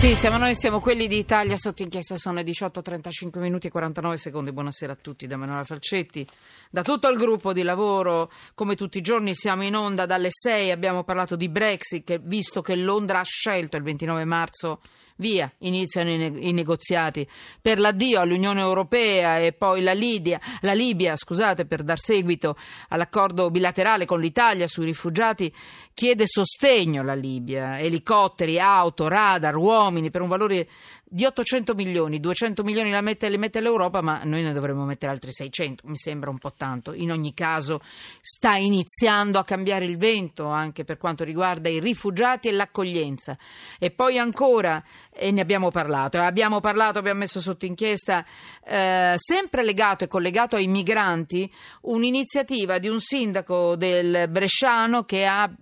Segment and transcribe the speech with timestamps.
[0.00, 4.50] Sì, siamo noi, siamo quelli di Italia sotto inchiesta, sono 18.35 minuti e 49 secondi.
[4.50, 6.26] Buonasera a tutti da Manuela Falcetti,
[6.70, 8.30] da tutto il gruppo di lavoro.
[8.54, 12.76] Come tutti i giorni siamo in onda dalle 6, abbiamo parlato di Brexit, visto che
[12.76, 14.80] Londra ha scelto il 29 marzo
[15.20, 17.28] Via, iniziano i, ne- i, negoziati.
[17.60, 22.56] Per l'addio all'Unione Europea e poi la, Lidia, la Libia, scusate, per dar seguito
[22.88, 25.54] all'accordo bilaterale con l'Italia sui rifugiati,
[25.92, 30.66] chiede sostegno alla Libia, elicotteri, auto, radar, uomini per un valore
[31.12, 35.10] di 800 milioni, 200 milioni la mette, le mette l'Europa, ma noi ne dovremmo mettere
[35.10, 36.92] altri 600, mi sembra un po' tanto.
[36.94, 37.80] In ogni caso
[38.20, 43.36] sta iniziando a cambiare il vento anche per quanto riguarda i rifugiati e l'accoglienza.
[43.80, 48.24] E poi ancora, e ne abbiamo parlato, abbiamo parlato, abbiamo messo sotto inchiesta,
[48.64, 55.52] eh, sempre legato e collegato ai migranti, un'iniziativa di un sindaco del Bresciano che ha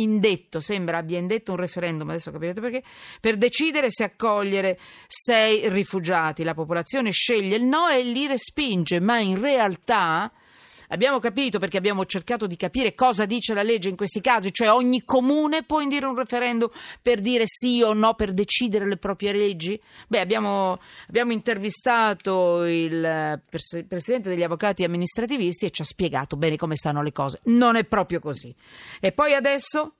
[0.00, 2.82] indetto, sembra abbia indetto un referendum, adesso capirete perché,
[3.20, 6.44] per decidere se accogliere sei rifugiati.
[6.44, 10.32] La popolazione sceglie il no e li respinge, ma in realtà
[10.88, 14.70] Abbiamo capito perché abbiamo cercato di capire cosa dice la legge in questi casi, cioè
[14.70, 16.70] ogni comune può indire un referendum
[17.02, 19.80] per dire sì o no, per decidere le proprie leggi?
[20.08, 23.40] Beh, abbiamo, abbiamo intervistato il
[23.86, 27.40] presidente degli avvocati amministrativisti e ci ha spiegato bene come stanno le cose.
[27.44, 28.54] Non è proprio così.
[29.00, 29.94] E poi adesso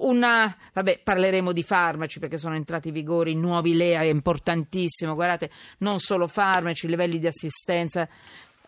[0.00, 5.14] una, vabbè, parleremo di farmaci perché sono entrati in vigore i nuovi LEA, è importantissimo.
[5.14, 8.08] Guardate, non solo farmaci, livelli di assistenza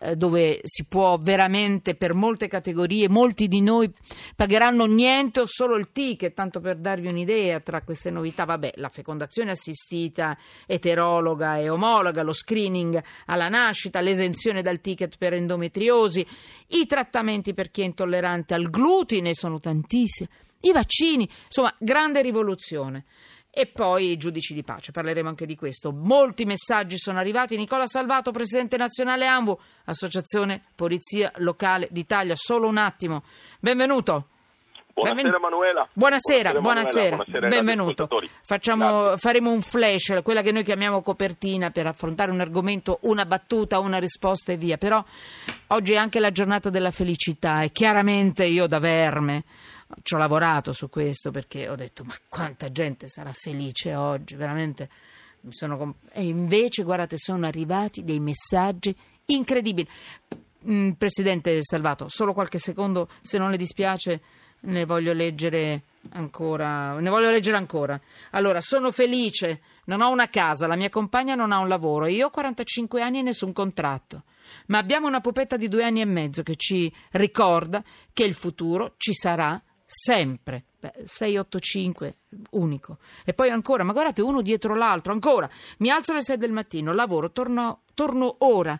[0.03, 3.89] eh, dove si può veramente per molte categorie, molti di noi
[4.35, 8.89] pagheranno niente o solo il ticket, tanto per darvi un'idea tra queste novità, vabbè, la
[8.89, 16.25] fecondazione assistita, eterologa e omologa, lo screening alla nascita, l'esenzione dal ticket per endometriosi,
[16.67, 20.27] i trattamenti per chi è intollerante al glutine, sono tantissimi,
[20.61, 23.05] i vaccini, insomma, grande rivoluzione
[23.55, 24.91] e poi i giudici di pace.
[24.91, 25.91] Parleremo anche di questo.
[25.91, 27.55] Molti messaggi sono arrivati.
[27.55, 32.35] Nicola Salvato, presidente nazionale ANVU, Associazione Polizia Locale d'Italia.
[32.35, 33.23] Solo un attimo.
[33.59, 34.29] Benvenuto.
[34.93, 35.39] Buonasera.
[35.39, 35.87] Manuela.
[35.91, 37.15] Buonasera, buonasera, buonasera.
[37.15, 38.07] buonasera benvenuto.
[38.43, 43.79] Facciamo, faremo un flash, quella che noi chiamiamo copertina per affrontare un argomento, una battuta,
[43.79, 44.77] una risposta e via.
[44.77, 45.03] Però
[45.67, 49.43] oggi è anche la giornata della felicità e chiaramente io da verme
[50.01, 54.89] ci ho lavorato su questo perché ho detto ma quanta gente sarà felice oggi, veramente
[55.49, 55.95] sono...
[56.11, 58.95] E invece, guardate, sono arrivati dei messaggi
[59.25, 59.87] incredibili.
[60.69, 64.21] Mm, Presidente Salvato, solo qualche secondo, se non le dispiace,
[64.61, 66.97] ne voglio leggere ancora.
[66.99, 67.99] Ne voglio leggere ancora.
[68.31, 72.27] Allora, sono felice, non ho una casa, la mia compagna non ha un lavoro, io
[72.27, 74.23] ho 45 anni e nessun contratto.
[74.67, 77.83] Ma abbiamo una pupetta di due anni e mezzo che ci ricorda
[78.13, 79.61] che il futuro ci sarà
[79.93, 80.63] sempre.
[80.79, 82.15] Beh, 685,
[82.51, 82.97] unico.
[83.23, 85.49] E poi ancora, ma guardate, uno dietro l'altro, ancora.
[85.77, 88.79] Mi alzo alle 6 del mattino, lavoro, torno, torno ora,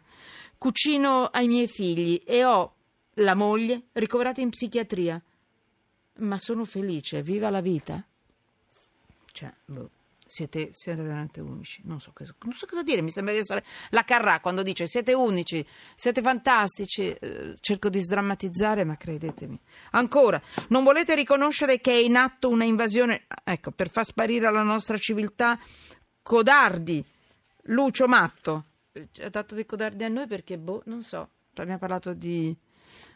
[0.57, 2.73] cucino ai miei figli e ho
[3.17, 5.21] la moglie ricoverata in psichiatria.
[6.15, 8.03] Ma sono felice, viva la vita.
[9.31, 9.89] Cioè, boh.
[10.33, 11.83] Siete, siete, veramente unici.
[11.85, 14.87] Non so, cosa, non so, cosa, dire, mi sembra di essere la Carrà quando dice
[14.87, 15.63] siete unici,
[15.93, 17.07] siete fantastici.
[17.07, 19.61] Eh, cerco di sdrammatizzare, ma credetemi.
[19.91, 24.63] Ancora, non volete riconoscere che è in atto una invasione, ecco, per far sparire la
[24.63, 25.59] nostra civiltà,
[26.23, 27.05] codardi,
[27.65, 28.65] Lucio Matto.
[29.21, 32.57] Ha dato dei codardi a noi perché, boh, non so, abbiamo parlato di,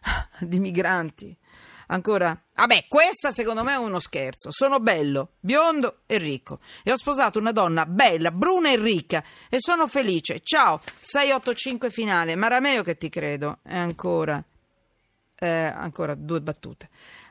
[0.41, 1.35] di migranti.
[1.87, 4.51] Ancora, vabbè, questa secondo me è uno scherzo.
[4.51, 6.59] Sono bello, biondo e ricco.
[6.83, 9.23] E ho sposato una donna bella, bruna e ricca.
[9.49, 10.39] E sono felice.
[10.41, 12.35] Ciao, 685 finale.
[12.35, 13.59] Marameo che ti credo.
[13.63, 14.43] E ancora,
[15.35, 16.89] eh, ancora due battute.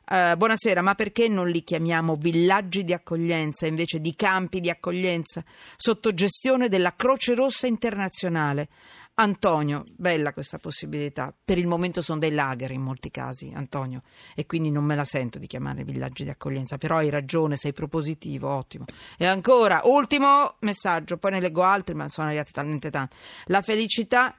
[0.08, 5.42] Uh, buonasera, ma perché non li chiamiamo villaggi di accoglienza invece di campi di accoglienza
[5.76, 8.68] sotto gestione della Croce Rossa Internazionale?
[9.14, 11.34] Antonio, bella questa possibilità.
[11.44, 14.02] Per il momento sono dei lager in molti casi, Antonio,
[14.36, 17.72] e quindi non me la sento di chiamare villaggi di accoglienza, però hai ragione, sei
[17.72, 18.84] propositivo, ottimo.
[19.18, 23.16] E ancora, ultimo messaggio, poi ne leggo altri, ma sono arrivati talmente tanti.
[23.46, 24.36] La felicità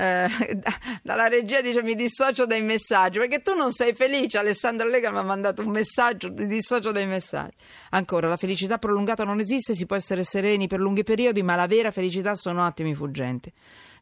[0.00, 0.28] eh,
[1.02, 5.18] dalla regia dice mi dissocio dai messaggi perché tu non sei felice Alessandro Lega mi
[5.18, 7.56] ha mandato un messaggio mi dissocio dai messaggi
[7.90, 11.66] ancora la felicità prolungata non esiste si può essere sereni per lunghi periodi ma la
[11.66, 13.52] vera felicità sono attimi fuggenti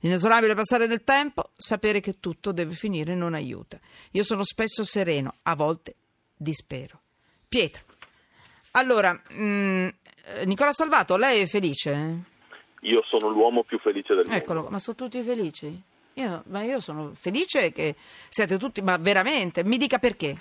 [0.00, 3.80] L'inesorabile passare del tempo, sapere che tutto deve finire non aiuta.
[4.12, 5.96] Io sono spesso sereno, a volte
[6.36, 7.00] dispero.
[7.48, 7.82] Pietro.
[8.72, 9.88] Allora, mh, mm,
[10.44, 12.27] Nicola Salvato, lei è felice?
[12.82, 14.40] Io sono l'uomo più felice del mondo.
[14.40, 15.82] Eccolo, ma sono tutti felici?
[16.14, 17.94] Io, ma io sono felice che
[18.28, 20.36] siete tutti, ma veramente, mi dica perché.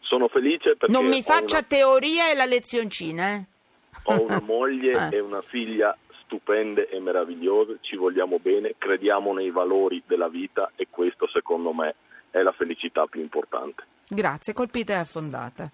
[0.00, 0.92] Sono felice perché...
[0.92, 1.66] Non mi faccia una...
[1.66, 3.44] teoria e la lezioncina, eh?
[4.04, 5.16] Ho una moglie eh.
[5.16, 10.86] e una figlia stupende e meravigliose, ci vogliamo bene, crediamo nei valori della vita e
[10.88, 11.96] questo secondo me
[12.30, 13.84] è la felicità più importante.
[14.08, 15.70] Grazie, colpita e affondata.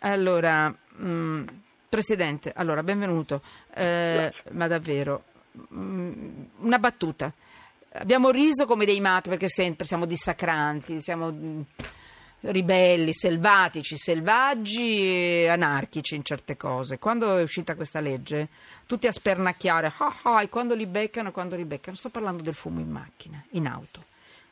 [0.00, 1.46] Allora, mh, mm,
[1.92, 3.42] Presidente, allora, benvenuto,
[3.74, 7.30] eh, ma davvero, mh, mm, una battuta.
[7.92, 11.60] Abbiamo riso come dei matti perché sempre siamo dissacranti, siamo mm,
[12.40, 16.98] ribelli, selvatici, selvaggi e anarchici in certe cose.
[16.98, 18.48] Quando è uscita questa legge,
[18.86, 21.94] tutti a spernacchiare, ah, ah, e quando li beccano, quando li beccano.
[21.94, 24.02] Sto parlando del fumo in macchina, in auto.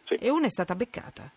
[0.05, 0.17] Sì.
[0.17, 1.31] E una è stata beccata.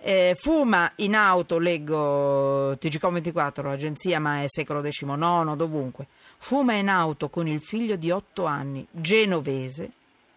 [0.00, 6.06] Eh, fuma in auto, leggo TGCOM24, agenzia, ma è secolo XIX, dovunque.
[6.38, 9.90] Fuma in auto con il figlio di otto anni, genovese,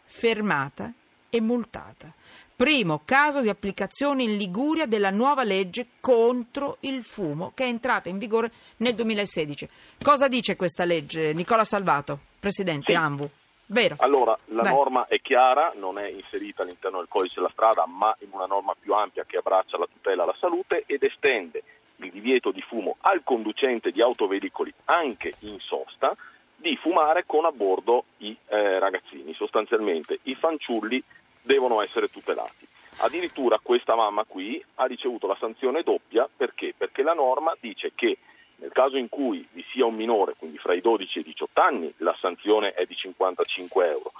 [0.05, 0.91] fermata
[1.29, 2.11] e multata.
[2.55, 8.07] Primo caso di applicazione in Liguria della nuova legge contro il fumo che è entrata
[8.09, 9.67] in vigore nel 2016.
[10.03, 11.33] Cosa dice questa legge?
[11.33, 12.97] Nicola Salvato, Presidente sì.
[12.97, 13.29] ANVU.
[13.71, 13.95] Vero.
[13.99, 14.73] Allora, la Dai.
[14.73, 18.75] norma è chiara, non è inserita all'interno del codice della strada, ma in una norma
[18.77, 21.63] più ampia che abbraccia la tutela alla salute ed estende
[21.95, 26.13] il divieto di fumo al conducente di autoveicoli anche in sosta
[26.53, 29.33] di fumare con a bordo i eh, ragazzini.
[29.33, 31.01] Sostanzialmente i fanciulli
[31.41, 32.67] devono essere tutelati.
[32.97, 36.73] Addirittura questa mamma qui ha ricevuto la sanzione doppia perché?
[36.75, 38.17] Perché la norma dice che
[38.61, 41.61] nel caso in cui vi sia un minore, quindi fra i 12 e i 18
[41.61, 44.11] anni, la sanzione è di 55 euro.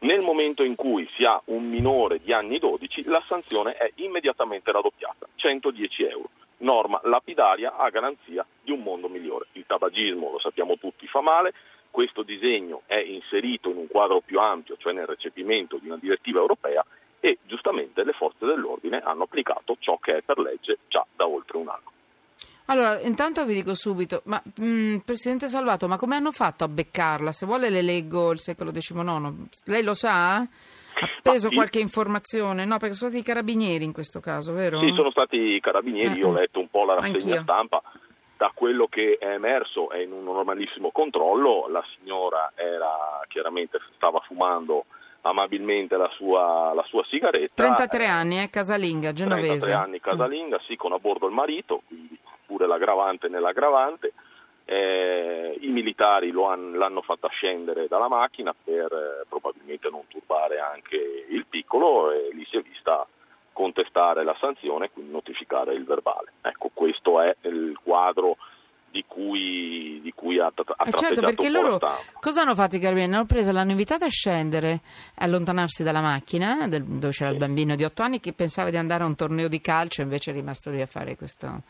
[0.00, 4.70] Nel momento in cui si ha un minore di anni 12, la sanzione è immediatamente
[4.70, 6.30] raddoppiata, 110 euro.
[6.58, 9.46] Norma lapidaria a garanzia di un mondo migliore.
[9.52, 11.52] Il tabagismo, lo sappiamo tutti, fa male,
[11.90, 16.38] questo disegno è inserito in un quadro più ampio, cioè nel recepimento di una direttiva
[16.38, 16.86] europea
[17.18, 21.56] e giustamente le forze dell'ordine hanno applicato ciò che è per legge già da oltre
[21.56, 21.96] un anno.
[22.70, 26.68] Allora, intanto vi dico subito, ma mh, mm, Presidente Salvato, ma come hanno fatto a
[26.68, 27.32] beccarla?
[27.32, 29.48] Se vuole le leggo il secolo XIX.
[29.64, 30.36] Lei lo sa?
[30.36, 30.48] Ha
[31.22, 32.66] preso qualche informazione?
[32.66, 34.80] No, perché sono stati i carabinieri in questo caso, vero?
[34.80, 37.42] Sì, sono stati i carabinieri, eh, io ho letto un po' la rassegna Anch'io.
[37.42, 37.82] stampa
[38.36, 44.20] da quello che è emerso è in un normalissimo controllo, la signora era, chiaramente stava
[44.20, 44.84] fumando
[45.22, 47.62] amabilmente la sua, la sua sigaretta.
[47.62, 49.66] 33 anni, eh, casalinga, genovese.
[49.66, 52.17] 33 anni casalinga, sì, con a bordo il marito, quindi
[52.48, 54.14] pure l'aggravante nell'aggravante.
[54.64, 60.96] Eh, I militari han, l'hanno fatta scendere dalla macchina per eh, probabilmente non turbare anche
[61.28, 63.06] il piccolo e lì si è vista
[63.52, 66.32] contestare la sanzione e quindi notificare il verbale.
[66.42, 68.36] Ecco, questo è il quadro
[68.90, 71.78] di cui, di cui ha, ha eh certo, perché loro
[72.20, 73.14] cosa hanno fatto i carabinieri?
[73.14, 74.80] Hanno preso, l'hanno invitata a scendere,
[75.16, 77.36] a allontanarsi dalla macchina del, dove c'era sì.
[77.36, 80.30] il bambino di otto anni che pensava di andare a un torneo di calcio, invece
[80.30, 81.62] è rimasto lì a fare questo,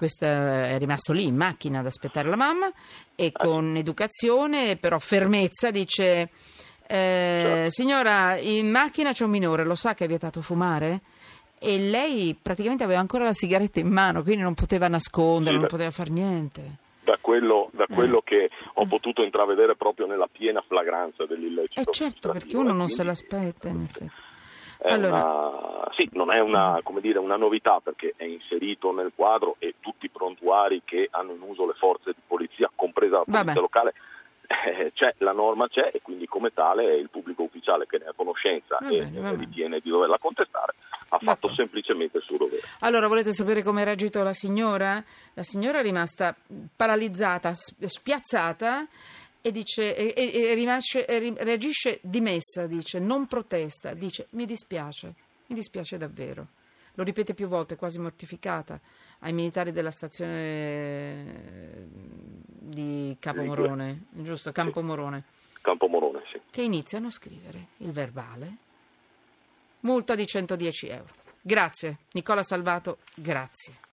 [0.00, 2.72] questo è rimasto lì in macchina ad aspettare la mamma
[3.14, 6.30] e con educazione, però fermezza, dice
[6.86, 7.70] eh, certo.
[7.70, 11.02] Signora, in macchina c'è un minore, lo sa che è vietato fumare?
[11.58, 15.68] E lei praticamente aveva ancora la sigaretta in mano, quindi non poteva nascondere, sì, non
[15.68, 16.62] poteva fare niente.
[17.04, 17.94] Da quello, da eh.
[17.94, 18.22] quello eh.
[18.24, 21.78] che ho potuto intravedere proprio nella piena flagranza dell'illecito.
[21.78, 24.10] Eh certo, perché uno non se l'aspetta in effetti.
[24.82, 25.18] Allora.
[25.18, 30.06] Una, sì, non è una, dire, una, novità perché è inserito nel quadro e tutti
[30.06, 33.60] i prontuari che hanno in uso le forze di polizia, compresa la polizia Vabbè.
[33.60, 33.94] locale,
[34.46, 38.12] eh, c'è, la norma c'è e quindi come tale il pubblico ufficiale che ne ha
[38.16, 40.74] conoscenza va e bene, ritiene di doverla contestare
[41.10, 41.54] ha fatto D'accordo.
[41.54, 42.62] semplicemente il suo dovere.
[42.80, 45.02] Allora volete sapere come ha reagito la signora?
[45.34, 46.34] La signora è rimasta
[46.74, 48.86] paralizzata, spiazzata
[49.40, 55.14] e, dice, e, e, rimasce, reagisce dimessa, dice, non protesta, dice mi dispiace,
[55.46, 56.58] mi dispiace davvero
[56.94, 58.78] lo ripete più volte, quasi mortificata,
[59.20, 64.52] ai militari della stazione di Capomorone, giusto?
[64.52, 65.24] Campomorone.
[65.62, 66.40] Campomorone, sì.
[66.50, 68.56] Che iniziano a scrivere il verbale.
[69.80, 71.14] Multa di 110 euro.
[71.40, 73.88] Grazie, Nicola Salvato, grazie.